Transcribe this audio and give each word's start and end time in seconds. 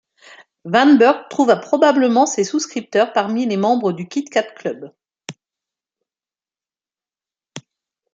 Vanburgh 0.65 1.29
trouva 1.29 1.57
probablement 1.57 2.25
ses 2.25 2.43
souscripteurs 2.43 3.13
parmi 3.13 3.45
les 3.45 3.55
membres 3.55 3.93
du 3.93 4.07
Kit-Cat 4.07 4.53
Club. 4.55 4.91